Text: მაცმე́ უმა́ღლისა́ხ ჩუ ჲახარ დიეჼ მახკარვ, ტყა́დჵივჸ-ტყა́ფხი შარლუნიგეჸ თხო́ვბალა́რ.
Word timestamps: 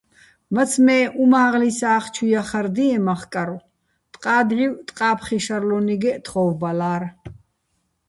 მაცმე́ 0.55 1.01
უმა́ღლისა́ხ 1.23 2.03
ჩუ 2.13 2.25
ჲახარ 2.31 2.67
დიეჼ 2.75 2.97
მახკარვ, 3.07 3.57
ტყა́დჵივჸ-ტყა́ფხი 4.13 5.39
შარლუნიგეჸ 5.45 6.17
თხო́ვბალა́რ. 6.25 7.03